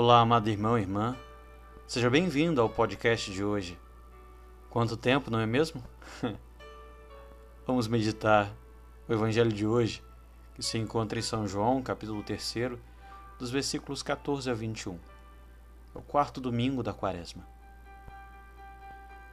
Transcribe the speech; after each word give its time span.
Olá, 0.00 0.20
amado 0.20 0.48
irmão 0.48 0.78
e 0.78 0.82
irmã. 0.82 1.16
Seja 1.84 2.08
bem-vindo 2.08 2.62
ao 2.62 2.68
podcast 2.68 3.32
de 3.32 3.42
hoje. 3.42 3.76
Quanto 4.70 4.96
tempo, 4.96 5.28
não 5.28 5.40
é 5.40 5.44
mesmo? 5.44 5.82
Vamos 7.66 7.88
meditar 7.88 8.48
o 9.08 9.12
evangelho 9.12 9.52
de 9.52 9.66
hoje, 9.66 10.00
que 10.54 10.62
se 10.62 10.78
encontra 10.78 11.18
em 11.18 11.22
São 11.22 11.48
João, 11.48 11.82
capítulo 11.82 12.22
3, 12.22 12.78
dos 13.40 13.50
versículos 13.50 14.00
14 14.00 14.48
a 14.48 14.54
21. 14.54 15.00
É 15.96 15.98
o 15.98 16.02
quarto 16.02 16.40
domingo 16.40 16.80
da 16.80 16.94
quaresma. 16.94 17.44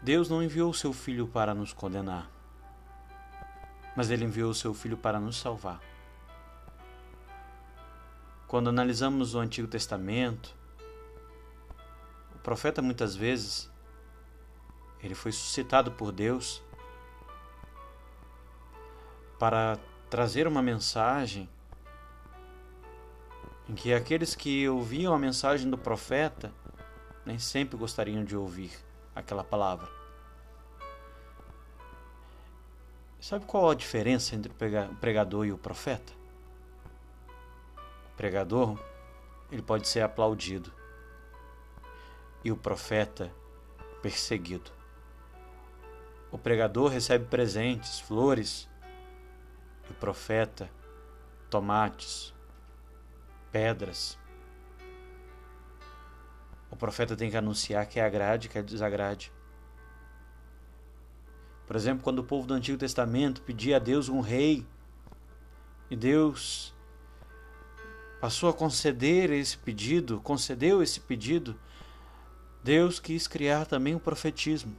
Deus 0.01 0.31
não 0.31 0.41
enviou 0.41 0.73
seu 0.73 0.91
filho 0.93 1.27
para 1.27 1.53
nos 1.53 1.73
condenar, 1.73 2.27
mas 3.95 4.09
ele 4.09 4.25
enviou 4.25 4.51
seu 4.51 4.73
filho 4.73 4.97
para 4.97 5.19
nos 5.19 5.37
salvar. 5.37 5.79
Quando 8.47 8.69
analisamos 8.69 9.33
o 9.33 9.39
Antigo 9.39 9.67
Testamento, 9.67 10.55
o 12.35 12.39
profeta 12.39 12.81
muitas 12.81 13.15
vezes 13.15 13.71
ele 15.01 15.15
foi 15.15 15.31
suscitado 15.31 15.91
por 15.91 16.11
Deus 16.11 16.63
para 19.39 19.77
trazer 20.09 20.47
uma 20.47 20.61
mensagem 20.61 21.49
em 23.67 23.73
que 23.73 23.93
aqueles 23.93 24.35
que 24.35 24.69
ouviam 24.69 25.13
a 25.13 25.19
mensagem 25.19 25.69
do 25.69 25.77
profeta 25.77 26.53
nem 27.25 27.39
sempre 27.39 27.75
gostariam 27.75 28.23
de 28.23 28.37
ouvir 28.37 28.71
aquela 29.15 29.43
palavra. 29.43 29.89
Sabe 33.19 33.45
qual 33.45 33.71
a 33.71 33.75
diferença 33.75 34.35
entre 34.35 34.51
o 34.51 34.95
pregador 34.97 35.47
e 35.47 35.51
o 35.51 35.57
profeta? 35.57 36.13
Pregador, 38.15 38.79
ele 39.51 39.61
pode 39.61 39.87
ser 39.87 40.01
aplaudido 40.01 40.71
e 42.43 42.51
o 42.51 42.57
profeta 42.57 43.31
perseguido. 44.01 44.71
O 46.31 46.37
pregador 46.37 46.91
recebe 46.91 47.25
presentes, 47.25 47.99
flores, 47.99 48.69
e 49.87 49.91
o 49.91 49.95
profeta 49.95 50.69
tomates, 51.49 52.33
pedras. 53.51 54.19
O 56.69 56.75
profeta 56.75 57.15
tem 57.15 57.31
que 57.31 57.37
anunciar 57.37 57.85
que 57.87 57.99
agrade, 57.99 58.49
que 58.49 58.61
desagrade. 58.61 59.31
Por 61.65 61.75
exemplo, 61.75 62.03
quando 62.03 62.19
o 62.19 62.23
povo 62.23 62.45
do 62.45 62.53
Antigo 62.53 62.77
Testamento 62.77 63.41
pedia 63.41 63.77
a 63.77 63.79
Deus 63.79 64.09
um 64.09 64.19
rei, 64.19 64.67
e 65.89 65.95
Deus 65.95 66.74
passou 68.25 68.49
a 68.49 68.53
conceder 68.53 69.29
esse 69.29 69.55
pedido, 69.55 70.19
concedeu 70.19 70.81
esse 70.81 70.99
pedido, 70.99 71.55
Deus 72.63 72.99
quis 72.99 73.27
criar 73.27 73.67
também 73.67 73.93
o 73.93 73.99
profetismo. 73.99 74.75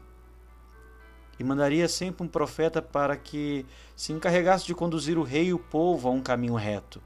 E 1.39 1.45
mandaria 1.45 1.87
sempre 1.87 2.27
um 2.27 2.29
profeta 2.29 2.83
para 2.83 3.17
que 3.17 3.65
se 3.95 4.13
encarregasse 4.13 4.67
de 4.67 4.75
conduzir 4.75 5.17
o 5.17 5.23
rei 5.23 5.45
e 5.45 5.55
o 5.55 5.61
povo 5.61 6.09
a 6.09 6.11
um 6.11 6.21
caminho 6.21 6.57
reto. 6.57 7.01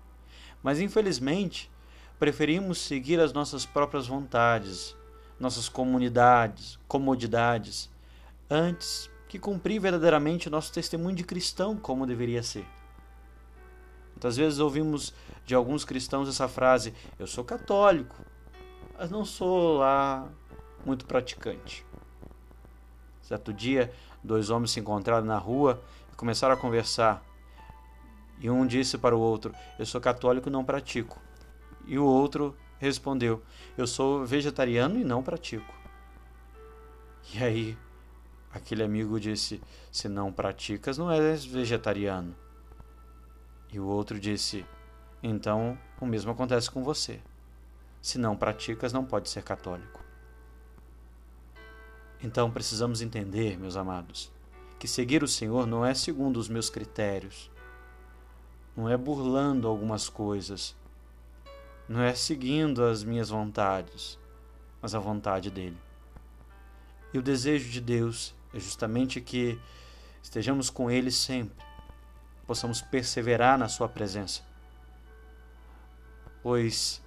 Mas 0.62 0.80
infelizmente, 0.80 1.70
preferimos 2.18 2.78
seguir 2.78 3.20
as 3.20 3.34
nossas 3.34 3.66
próprias 3.66 4.06
vontades, 4.06 4.96
nossas 5.38 5.68
comunidades, 5.68 6.78
comodidades, 6.88 7.90
antes 8.48 9.10
que 9.28 9.38
cumprir 9.38 9.78
verdadeiramente 9.78 10.48
o 10.48 10.50
nosso 10.50 10.72
testemunho 10.72 11.16
de 11.16 11.22
cristão 11.22 11.76
como 11.76 12.06
deveria 12.06 12.42
ser. 12.42 12.64
Muitas 14.20 14.36
vezes 14.36 14.58
ouvimos 14.58 15.14
de 15.46 15.54
alguns 15.54 15.82
cristãos 15.82 16.28
essa 16.28 16.46
frase: 16.46 16.92
Eu 17.18 17.26
sou 17.26 17.42
católico, 17.42 18.14
mas 18.98 19.10
não 19.10 19.24
sou 19.24 19.78
lá 19.78 20.28
muito 20.84 21.06
praticante. 21.06 21.86
Certo 23.22 23.50
dia, 23.50 23.90
dois 24.22 24.50
homens 24.50 24.72
se 24.72 24.80
encontraram 24.80 25.24
na 25.24 25.38
rua 25.38 25.82
e 26.12 26.16
começaram 26.16 26.52
a 26.52 26.56
conversar. 26.58 27.24
E 28.38 28.50
um 28.50 28.66
disse 28.66 28.98
para 28.98 29.16
o 29.16 29.18
outro: 29.18 29.54
Eu 29.78 29.86
sou 29.86 30.02
católico 30.02 30.50
e 30.50 30.52
não 30.52 30.66
pratico. 30.66 31.18
E 31.86 31.98
o 31.98 32.04
outro 32.04 32.54
respondeu: 32.78 33.42
Eu 33.74 33.86
sou 33.86 34.26
vegetariano 34.26 34.98
e 34.98 35.02
não 35.04 35.22
pratico. 35.22 35.74
E 37.32 37.42
aí, 37.42 37.78
aquele 38.52 38.82
amigo 38.82 39.18
disse: 39.18 39.62
Se 39.90 40.10
não 40.10 40.30
praticas, 40.30 40.98
não 40.98 41.10
és 41.10 41.42
vegetariano. 41.42 42.36
E 43.72 43.78
o 43.78 43.86
outro 43.86 44.18
disse: 44.18 44.66
Então 45.22 45.78
o 46.00 46.06
mesmo 46.06 46.30
acontece 46.30 46.70
com 46.70 46.82
você. 46.82 47.20
Se 48.00 48.18
não 48.18 48.36
praticas, 48.36 48.92
não 48.92 49.04
pode 49.04 49.28
ser 49.28 49.42
católico. 49.42 50.00
Então 52.22 52.50
precisamos 52.50 53.00
entender, 53.00 53.58
meus 53.58 53.76
amados, 53.76 54.30
que 54.78 54.88
seguir 54.88 55.22
o 55.22 55.28
Senhor 55.28 55.66
não 55.66 55.84
é 55.84 55.94
segundo 55.94 56.38
os 56.38 56.48
meus 56.48 56.68
critérios, 56.68 57.50
não 58.76 58.88
é 58.88 58.96
burlando 58.96 59.68
algumas 59.68 60.08
coisas, 60.08 60.76
não 61.88 62.00
é 62.00 62.14
seguindo 62.14 62.84
as 62.84 63.02
minhas 63.02 63.30
vontades, 63.30 64.18
mas 64.80 64.94
a 64.94 64.98
vontade 64.98 65.50
dele. 65.50 65.78
E 67.12 67.18
o 67.18 67.22
desejo 67.22 67.70
de 67.70 67.80
Deus 67.80 68.34
é 68.54 68.60
justamente 68.60 69.20
que 69.20 69.58
estejamos 70.22 70.70
com 70.70 70.90
Ele 70.90 71.10
sempre, 71.10 71.64
possamos 72.50 72.82
perseverar 72.82 73.56
na 73.56 73.68
Sua 73.68 73.88
presença. 73.88 74.42
Pois 76.42 77.00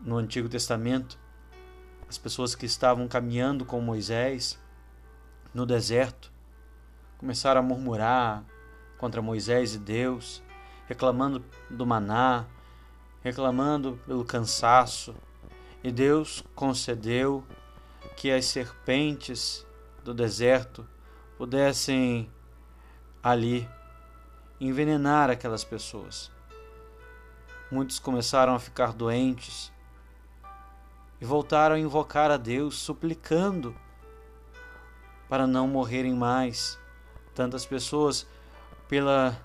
no 0.00 0.16
Antigo 0.16 0.48
Testamento, 0.48 1.18
as 2.08 2.16
pessoas 2.16 2.54
que 2.54 2.64
estavam 2.64 3.06
caminhando 3.06 3.66
com 3.66 3.78
Moisés 3.82 4.58
no 5.52 5.66
deserto 5.66 6.32
começaram 7.18 7.60
a 7.60 7.62
murmurar 7.62 8.42
contra 8.96 9.20
Moisés 9.20 9.74
e 9.74 9.78
Deus, 9.78 10.42
reclamando 10.86 11.44
do 11.68 11.84
maná, 11.84 12.46
reclamando 13.22 14.00
pelo 14.06 14.24
cansaço. 14.24 15.14
E 15.84 15.92
Deus 15.92 16.42
concedeu 16.54 17.44
que 18.16 18.30
as 18.30 18.46
serpentes 18.46 19.66
do 20.02 20.14
deserto 20.14 20.88
pudessem 21.36 22.32
ali 23.22 23.68
envenenar 24.60 25.30
aquelas 25.30 25.64
pessoas. 25.64 26.30
Muitos 27.70 27.98
começaram 27.98 28.54
a 28.54 28.58
ficar 28.58 28.92
doentes 28.92 29.72
e 31.20 31.24
voltaram 31.24 31.76
a 31.76 31.78
invocar 31.78 32.30
a 32.30 32.36
Deus, 32.36 32.76
suplicando 32.76 33.76
para 35.28 35.46
não 35.46 35.68
morrerem 35.68 36.14
mais 36.14 36.78
tantas 37.34 37.66
pessoas 37.66 38.26
pela, 38.88 39.38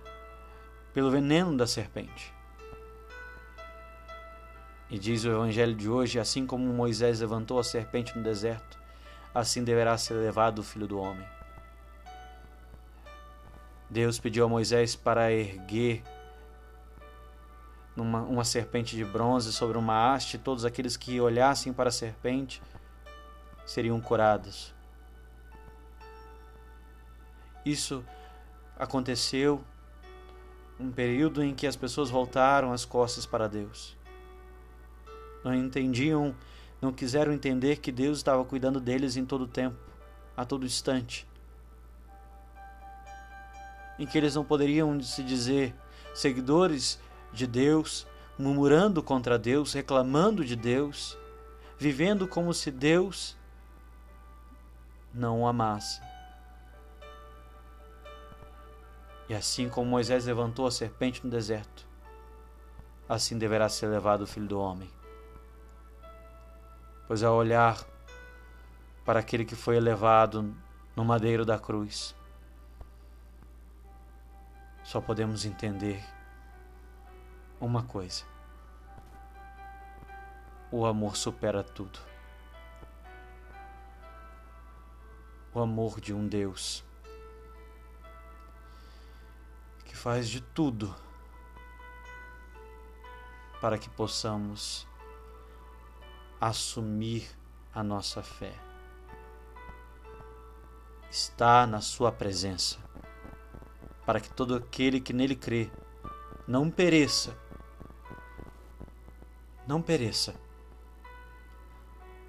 pelo 0.94 1.12
veneno 1.12 1.56
da 1.58 1.68
serpente. 1.68 2.34
E 4.90 4.98
diz 4.98 5.26
o 5.26 5.30
Evangelho 5.30 5.76
de 5.76 5.90
hoje: 5.90 6.20
assim 6.20 6.46
como 6.46 6.72
Moisés 6.72 7.20
levantou 7.20 7.60
a 7.60 7.64
serpente 7.64 8.16
no 8.16 8.24
deserto, 8.24 8.80
assim 9.34 9.64
deverá 9.64 9.98
ser 9.98 10.14
levado 10.14 10.60
o 10.60 10.64
filho 10.64 10.88
do 10.88 11.00
homem. 11.00 11.28
Deus 13.90 14.20
pediu 14.20 14.46
a 14.46 14.50
Moisés 14.50 14.96
para 14.96 15.32
erguer 15.32 16.04
numa, 17.96 18.22
uma 18.22 18.44
serpente 18.44 18.96
de 18.96 19.06
bronze 19.06 19.54
sobre 19.54 19.78
uma 19.78 20.14
haste, 20.14 20.38
todos 20.38 20.66
aqueles 20.66 20.98
que 20.98 21.20
olhassem 21.22 21.72
para 21.72 21.90
a 21.90 21.92
serpente 21.92 22.62
seriam 23.66 24.00
curados. 24.02 24.74
Isso 27.66 28.04
aconteceu 28.78 29.64
um 30.80 30.92
período 30.92 31.44
em 31.44 31.54
que 31.54 31.68
as 31.68 31.76
pessoas 31.76 32.10
voltaram 32.10 32.74
as 32.74 32.84
costas 32.84 33.26
para 33.26 33.48
Deus. 33.48 33.96
Não 35.44 35.54
entendiam, 35.54 36.36
não 36.82 36.92
quiseram 36.92 37.32
entender 37.32 37.78
que 37.78 37.92
Deus 37.92 38.18
estava 38.18 38.44
cuidando 38.44 38.80
deles 38.80 39.16
em 39.16 39.26
todo 39.26 39.48
tempo, 39.48 39.78
a 40.36 40.44
todo 40.44 40.66
instante. 40.66 41.28
Em 43.98 44.06
que 44.06 44.18
eles 44.18 44.36
não 44.36 44.44
poderiam 44.44 45.00
se 45.02 45.24
dizer 45.24 45.76
seguidores 46.14 47.00
de 47.32 47.48
Deus, 47.48 48.08
murmurando 48.38 49.02
contra 49.02 49.38
Deus, 49.38 49.74
reclamando 49.74 50.44
de 50.44 50.56
Deus, 50.56 51.18
vivendo 51.78 52.28
como 52.28 52.54
se 52.54 52.72
Deus 52.72 53.38
não 55.14 55.42
o 55.42 55.48
amasse. 55.48 56.02
E 59.30 59.34
assim 59.34 59.70
como 59.70 59.90
Moisés 59.90 60.26
levantou 60.26 60.68
a 60.68 60.72
serpente 60.72 61.24
no 61.24 61.30
deserto, 61.30 61.88
assim 63.08 63.38
deverá 63.38 63.70
ser 63.70 63.88
levado 63.88 64.22
o 64.22 64.28
filho 64.28 64.48
do 64.48 64.60
homem. 64.60 64.90
Pois 67.08 67.24
ao 67.24 67.36
olhar 67.36 67.84
para 69.06 69.20
aquele 69.20 69.46
que 69.46 69.56
foi 69.56 69.78
elevado 69.78 70.54
no 70.96 71.06
madeiro 71.06 71.46
da 71.46 71.60
cruz, 71.60 72.16
só 74.84 75.02
podemos 75.02 75.46
entender 75.46 76.04
uma 77.60 77.84
coisa. 77.84 78.26
o 80.74 80.88
amor 80.88 81.16
supera 81.16 81.64
tudo. 81.64 82.00
O 85.54 85.60
amor 85.60 86.02
de 86.02 86.12
um 86.12 86.28
Deus 86.28 86.84
que 89.86 89.96
faz 89.96 90.28
de 90.28 90.42
tudo 90.42 90.96
para 93.62 93.78
que 93.78 93.88
possamos 93.88 94.88
assumir 96.42 97.30
a 97.72 97.84
nossa 97.84 98.24
fé. 98.24 98.56
Está 101.08 101.68
na 101.68 101.82
Sua 101.82 102.12
presença, 102.12 102.80
para 104.06 104.20
que 104.20 104.30
todo 104.30 104.56
aquele 104.56 105.00
que 105.00 105.14
nele 105.14 105.36
crê 105.36 105.70
não 106.48 106.70
pereça, 106.70 107.38
não 109.66 109.82
pereça, 109.82 110.36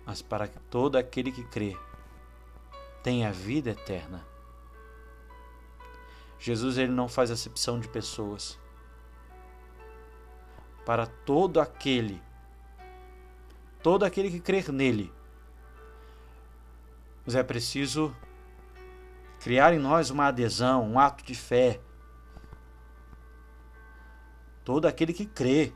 mas 0.06 0.23
para 0.23 0.47
que 0.47 0.59
todo 0.71 0.97
aquele 0.97 1.32
que 1.32 1.44
crê 1.44 1.76
tenha 3.03 3.32
vida 3.32 3.71
eterna. 3.71 4.25
Jesus 6.38 6.79
ele 6.79 6.93
não 6.93 7.09
faz 7.09 7.31
acepção 7.31 7.81
de 7.81 7.88
pessoas. 7.88 8.59
Para 10.85 11.06
todo 11.06 11.61
aquele, 11.61 12.23
todo 13.82 14.05
aquele 14.05 14.31
que 14.31 14.41
crer 14.41 14.71
nele, 14.71 15.11
mas 17.25 17.35
é 17.35 17.43
preciso 17.43 18.15
criar 19.44 19.75
em 19.75 19.79
nós 19.79 20.08
uma 20.08 20.29
adesão, 20.29 20.91
um 20.91 20.99
ato 20.99 21.23
de 21.23 21.35
fé. 21.35 21.79
Todo 24.64 24.87
aquele 24.87 25.12
que 25.12 25.26
crê 25.26 25.70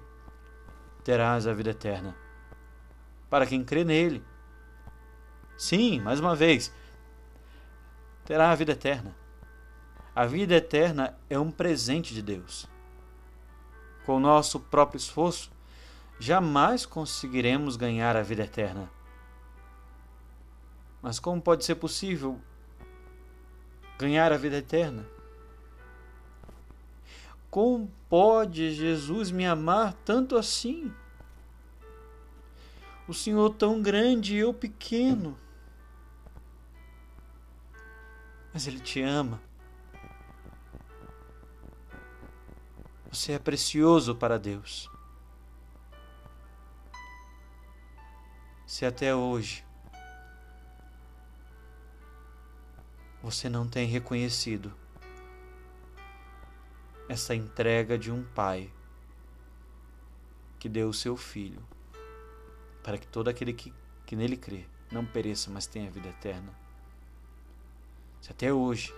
terás 1.04 1.46
a 1.46 1.52
vida 1.52 1.68
eterna. 1.68 2.16
Para 3.28 3.46
quem 3.46 3.62
crê 3.62 3.84
nele. 3.84 4.24
Sim, 5.54 6.00
mais 6.00 6.18
uma 6.18 6.34
vez, 6.34 6.72
terá 8.24 8.50
a 8.50 8.54
vida 8.54 8.72
eterna. 8.72 9.14
A 10.16 10.24
vida 10.24 10.54
eterna 10.54 11.14
é 11.28 11.38
um 11.38 11.50
presente 11.50 12.14
de 12.14 12.22
Deus. 12.22 12.66
Com 14.06 14.16
o 14.16 14.20
nosso 14.20 14.58
próprio 14.58 14.96
esforço, 14.96 15.52
jamais 16.18 16.86
conseguiremos 16.86 17.76
ganhar 17.76 18.16
a 18.16 18.22
vida 18.22 18.44
eterna. 18.44 18.90
Mas 21.02 21.20
como 21.20 21.42
pode 21.42 21.66
ser 21.66 21.74
possível 21.74 22.40
ganhar 23.98 24.32
a 24.32 24.36
vida 24.36 24.56
eterna? 24.56 25.04
Como 27.50 27.90
pode 28.08 28.72
Jesus 28.72 29.30
me 29.30 29.44
amar 29.44 29.92
tanto 30.04 30.36
assim? 30.36 30.92
O 33.08 33.14
Senhor 33.14 33.50
tão 33.50 33.82
grande 33.82 34.36
e 34.36 34.38
eu 34.38 34.54
pequeno. 34.54 35.36
Mas 38.52 38.66
Ele 38.66 38.78
te 38.78 39.00
ama. 39.00 39.40
Você 43.10 43.32
é 43.32 43.38
precioso 43.38 44.14
para 44.14 44.38
Deus. 44.38 44.90
Se 48.66 48.84
até 48.84 49.14
hoje 49.14 49.64
você 53.30 53.46
não 53.46 53.68
tem 53.68 53.86
reconhecido 53.86 54.72
essa 57.10 57.34
entrega 57.34 57.98
de 57.98 58.10
um 58.10 58.24
pai 58.24 58.72
que 60.58 60.66
deu 60.66 60.88
o 60.88 60.94
seu 60.94 61.14
filho 61.14 61.62
para 62.82 62.96
que 62.96 63.06
todo 63.06 63.28
aquele 63.28 63.52
que, 63.52 63.70
que 64.06 64.16
nele 64.16 64.34
crê 64.34 64.64
não 64.90 65.04
pereça, 65.04 65.50
mas 65.50 65.66
tenha 65.66 65.90
vida 65.90 66.08
eterna. 66.08 66.58
Se 68.22 68.32
até 68.32 68.50
hoje 68.50 68.94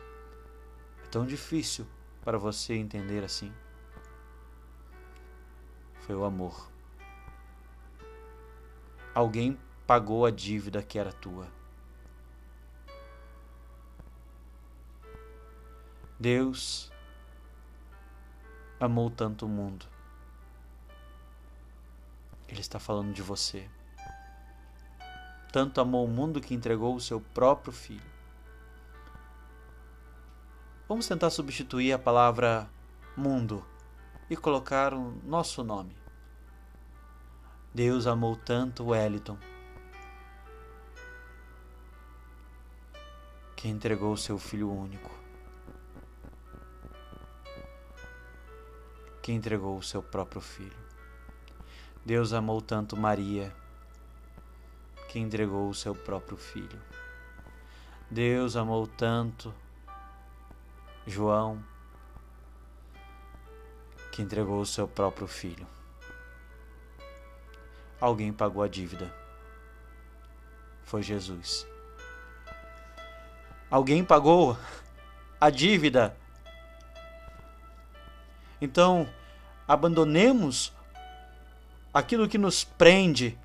é 1.04 1.08
tão 1.08 1.26
difícil 1.26 1.84
para 2.22 2.38
você 2.38 2.74
entender 2.74 3.24
assim, 3.24 3.52
foi 6.02 6.14
o 6.14 6.24
amor. 6.24 6.70
Alguém 9.12 9.58
pagou 9.88 10.24
a 10.24 10.30
dívida 10.30 10.84
que 10.84 11.00
era 11.00 11.12
tua. 11.12 11.48
Deus 16.20 16.92
amou 18.78 19.08
tanto 19.08 19.46
o 19.46 19.48
mundo. 19.48 19.86
Ele 22.46 22.60
está 22.60 22.78
falando 22.78 23.14
de 23.14 23.22
você. 23.22 23.66
Tanto 25.50 25.80
amou 25.80 26.04
o 26.04 26.10
mundo 26.10 26.38
que 26.38 26.52
entregou 26.52 26.94
o 26.94 27.00
seu 27.00 27.22
próprio 27.22 27.72
filho. 27.72 28.10
Vamos 30.86 31.08
tentar 31.08 31.30
substituir 31.30 31.94
a 31.94 31.98
palavra 31.98 32.68
mundo 33.16 33.64
e 34.28 34.36
colocar 34.36 34.92
o 34.92 35.12
nosso 35.24 35.64
nome. 35.64 35.96
Deus 37.72 38.06
amou 38.06 38.36
tanto 38.36 38.88
Wellington 38.88 39.38
que 43.56 43.68
entregou 43.68 44.12
o 44.12 44.18
seu 44.18 44.38
filho 44.38 44.70
único, 44.70 45.19
que 49.22 49.32
entregou 49.32 49.76
o 49.76 49.82
seu 49.82 50.02
próprio 50.02 50.40
filho. 50.40 50.76
Deus 52.04 52.32
amou 52.32 52.60
tanto 52.60 52.96
Maria 52.96 53.54
que 55.08 55.18
entregou 55.18 55.68
o 55.68 55.74
seu 55.74 55.94
próprio 55.94 56.36
filho. 56.36 56.80
Deus 58.10 58.56
amou 58.56 58.86
tanto 58.86 59.54
João 61.06 61.62
que 64.10 64.22
entregou 64.22 64.60
o 64.60 64.66
seu 64.66 64.88
próprio 64.88 65.26
filho. 65.26 65.66
Alguém 68.00 68.32
pagou 68.32 68.62
a 68.62 68.68
dívida. 68.68 69.14
Foi 70.84 71.02
Jesus. 71.02 71.66
Alguém 73.70 74.04
pagou 74.04 74.56
a 75.40 75.50
dívida. 75.50 76.16
Então, 78.60 79.08
abandonemos 79.66 80.72
aquilo 81.92 82.28
que 82.28 82.38
nos 82.38 82.64
prende. 82.64 83.38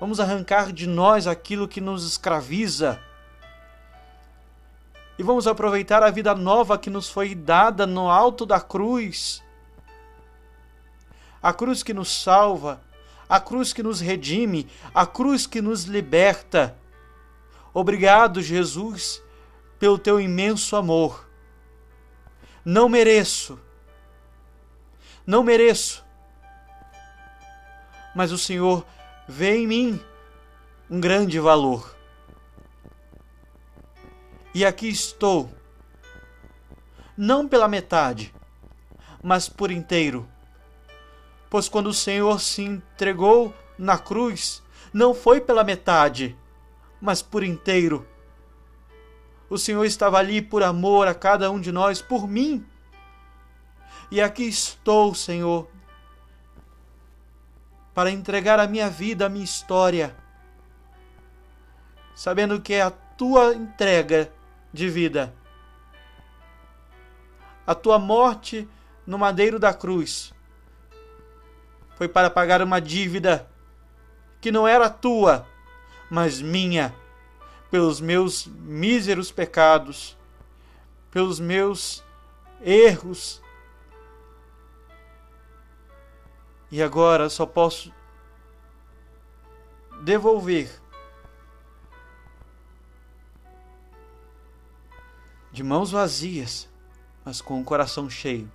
Vamos 0.00 0.20
arrancar 0.20 0.72
de 0.72 0.86
nós 0.86 1.26
aquilo 1.26 1.66
que 1.66 1.80
nos 1.80 2.04
escraviza 2.06 3.00
e 5.18 5.22
vamos 5.22 5.48
aproveitar 5.48 6.00
a 6.04 6.10
vida 6.10 6.32
nova 6.32 6.78
que 6.78 6.88
nos 6.88 7.10
foi 7.10 7.34
dada 7.34 7.84
no 7.86 8.08
alto 8.08 8.46
da 8.46 8.60
cruz. 8.60 9.42
A 11.42 11.52
cruz 11.52 11.82
que 11.82 11.92
nos 11.92 12.22
salva, 12.22 12.80
a 13.28 13.40
cruz 13.40 13.72
que 13.72 13.82
nos 13.82 14.00
redime, 14.00 14.68
a 14.94 15.04
cruz 15.04 15.44
que 15.44 15.60
nos 15.60 15.84
liberta. 15.84 16.76
Obrigado, 17.74 18.40
Jesus, 18.40 19.20
pelo 19.80 19.98
teu 19.98 20.20
imenso 20.20 20.76
amor. 20.76 21.27
Não 22.64 22.88
mereço, 22.88 23.58
não 25.26 25.42
mereço, 25.42 26.04
mas 28.14 28.32
o 28.32 28.38
Senhor 28.38 28.84
vê 29.26 29.56
em 29.56 29.66
mim 29.66 30.00
um 30.90 31.00
grande 31.00 31.38
valor 31.38 31.98
e 34.58 34.64
aqui 34.64 34.88
estou, 34.88 35.48
não 37.16 37.46
pela 37.46 37.68
metade, 37.68 38.34
mas 39.22 39.48
por 39.48 39.70
inteiro. 39.70 40.28
Pois 41.48 41.68
quando 41.68 41.88
o 41.88 41.94
Senhor 41.94 42.40
se 42.40 42.62
entregou 42.62 43.54
na 43.78 43.96
cruz, 43.96 44.60
não 44.92 45.14
foi 45.14 45.40
pela 45.40 45.62
metade, 45.62 46.36
mas 47.00 47.22
por 47.22 47.44
inteiro. 47.44 48.04
O 49.48 49.56
Senhor 49.56 49.84
estava 49.84 50.18
ali 50.18 50.42
por 50.42 50.62
amor 50.62 51.08
a 51.08 51.14
cada 51.14 51.50
um 51.50 51.60
de 51.60 51.72
nós, 51.72 52.02
por 52.02 52.28
mim. 52.28 52.66
E 54.10 54.20
aqui 54.20 54.44
estou, 54.44 55.14
Senhor, 55.14 55.68
para 57.94 58.10
entregar 58.10 58.60
a 58.60 58.66
minha 58.66 58.88
vida, 58.88 59.26
a 59.26 59.28
minha 59.28 59.44
história, 59.44 60.16
sabendo 62.14 62.60
que 62.60 62.74
é 62.74 62.82
a 62.82 62.90
tua 62.90 63.54
entrega 63.54 64.30
de 64.72 64.88
vida. 64.88 65.34
A 67.66 67.74
tua 67.74 67.98
morte 67.98 68.68
no 69.06 69.18
madeiro 69.18 69.58
da 69.58 69.74
cruz 69.74 70.32
foi 71.96 72.06
para 72.06 72.30
pagar 72.30 72.62
uma 72.62 72.80
dívida 72.80 73.50
que 74.40 74.52
não 74.52 74.68
era 74.68 74.88
tua, 74.88 75.46
mas 76.08 76.40
minha, 76.40 76.94
pelos 77.70 78.00
meus 78.00 78.46
míseros 78.46 79.30
pecados, 79.30 80.16
pelos 81.10 81.38
meus 81.38 82.04
erros. 82.60 83.42
E 86.70 86.82
agora 86.82 87.30
só 87.30 87.46
posso 87.46 87.92
devolver 90.02 90.70
de 95.50 95.62
mãos 95.62 95.90
vazias, 95.90 96.68
mas 97.24 97.40
com 97.40 97.60
o 97.60 97.64
coração 97.64 98.08
cheio 98.08 98.50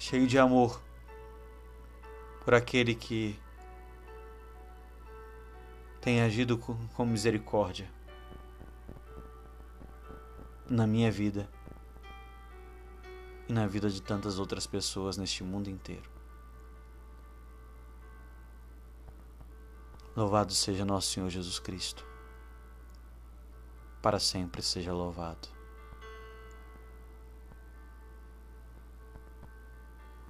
cheio 0.00 0.26
de 0.26 0.38
amor 0.38 0.80
por 2.42 2.54
aquele 2.54 2.94
que 2.94 3.38
tem 6.00 6.22
agido 6.22 6.56
com, 6.56 7.04
misericórdia 7.04 7.90
na 10.68 10.86
minha 10.86 11.10
vida 11.10 11.48
e 13.48 13.52
na 13.52 13.66
vida 13.66 13.90
de 13.90 14.00
tantas 14.00 14.38
outras 14.38 14.66
pessoas 14.66 15.16
neste 15.16 15.44
mundo 15.44 15.68
inteiro. 15.68 16.08
Louvado 20.16 20.52
seja 20.52 20.84
nosso 20.84 21.08
Senhor 21.12 21.28
Jesus 21.28 21.58
Cristo. 21.58 22.04
Para 24.00 24.18
sempre 24.18 24.62
seja 24.62 24.92
louvado. 24.92 25.59